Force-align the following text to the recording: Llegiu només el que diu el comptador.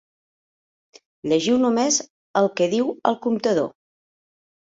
Llegiu 1.33 1.59
només 1.65 1.99
el 2.41 2.49
que 2.61 2.69
diu 2.71 2.89
el 3.11 3.17
comptador. 3.27 3.71